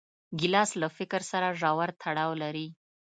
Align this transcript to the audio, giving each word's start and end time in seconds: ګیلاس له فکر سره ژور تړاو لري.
ګیلاس 0.39 0.71
له 0.81 0.87
فکر 0.97 1.21
سره 1.31 1.47
ژور 1.59 1.89
تړاو 2.01 2.31
لري. 2.43 2.67